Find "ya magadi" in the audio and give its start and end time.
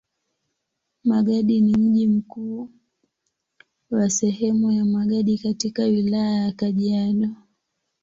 4.71-5.37